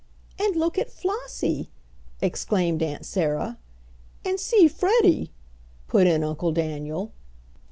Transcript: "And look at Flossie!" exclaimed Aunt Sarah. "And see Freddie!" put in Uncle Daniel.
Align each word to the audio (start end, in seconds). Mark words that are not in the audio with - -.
"And 0.39 0.55
look 0.55 0.79
at 0.79 0.89
Flossie!" 0.91 1.69
exclaimed 2.23 2.81
Aunt 2.81 3.05
Sarah. 3.05 3.59
"And 4.25 4.39
see 4.39 4.67
Freddie!" 4.67 5.31
put 5.87 6.07
in 6.07 6.23
Uncle 6.23 6.51
Daniel. 6.51 7.11